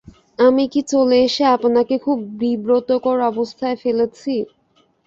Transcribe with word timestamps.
আমি 0.39 0.63
কি 0.67 0.81
চলে 0.91 1.17
এসে 1.23 1.43
আপনাকে 1.55 1.95
খুব 2.05 2.17
বিব্রতকর 2.39 3.17
অবস্থায় 3.31 3.77
ফেলেছি। 3.83 4.33